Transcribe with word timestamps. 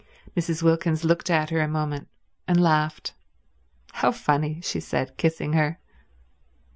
Mrs. 0.35 0.63
Wilkins 0.63 1.03
looked 1.03 1.29
at 1.29 1.51
her 1.51 1.61
a 1.61 1.67
moment, 1.67 2.07
and 2.47 2.59
laughed. 2.59 3.13
"How 3.91 4.11
funny," 4.11 4.59
she 4.61 4.79
said, 4.79 5.15
kissing 5.15 5.53
her. 5.53 5.77